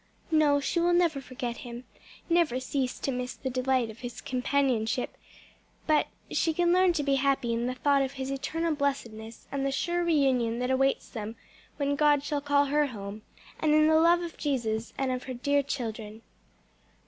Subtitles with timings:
[0.31, 1.83] "No, she will never forget him,
[2.27, 5.15] never cease to miss the delight of his companionship;
[5.85, 9.63] but she can learn to be happy in the thought of his eternal blessedness and
[9.63, 11.35] the sure reunion that awaits them
[11.77, 13.21] when God shall call her home;
[13.59, 16.23] and in the love of Jesus and of her dear children."